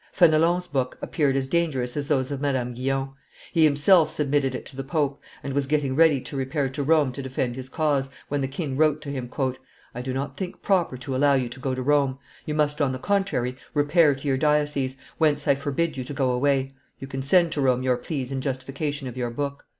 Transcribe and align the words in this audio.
Fenelon's 0.11 0.65
book 0.67 0.97
appeared 0.99 1.35
as 1.35 1.47
dangerous 1.47 1.95
as 1.95 2.07
those 2.07 2.31
of 2.31 2.41
Madame 2.41 2.73
Guyon; 2.73 3.09
he 3.53 3.63
himself 3.65 4.09
submitted 4.09 4.55
it 4.55 4.65
to 4.65 4.75
the 4.75 4.83
pope, 4.83 5.21
and 5.43 5.53
was 5.53 5.67
getting 5.67 5.95
ready 5.95 6.19
to 6.21 6.35
repair 6.35 6.69
to 6.69 6.81
Rome 6.81 7.11
to 7.11 7.21
defend 7.21 7.55
his 7.55 7.69
cause, 7.69 8.09
when 8.27 8.41
the 8.41 8.47
king 8.47 8.75
wrote 8.75 8.99
to 9.03 9.09
him, 9.09 9.29
"I 9.93 10.01
do 10.01 10.11
not 10.11 10.37
think 10.37 10.63
proper 10.63 10.97
to 10.97 11.15
allow 11.15 11.35
you 11.35 11.49
to 11.49 11.59
go 11.59 11.75
to 11.75 11.83
Rome; 11.83 12.17
you 12.47 12.55
must, 12.55 12.81
on 12.81 12.93
the 12.93 12.97
contrary, 12.97 13.57
repair 13.75 14.15
to 14.15 14.27
your 14.27 14.37
diocese, 14.37 14.97
whence 15.19 15.47
I 15.47 15.53
forbid 15.53 15.95
you 15.97 16.03
to 16.05 16.13
go 16.15 16.31
away; 16.31 16.71
you 16.97 17.05
can 17.05 17.21
send 17.21 17.51
to 17.51 17.61
Rome 17.61 17.83
your 17.83 17.97
pleas 17.97 18.31
in 18.31 18.41
justification 18.41 19.07
of 19.07 19.15
your 19.17 19.29
book." 19.29 19.67